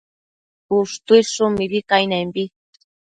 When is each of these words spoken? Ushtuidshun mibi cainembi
Ushtuidshun 0.77 1.51
mibi 1.57 1.79
cainembi 1.89 2.43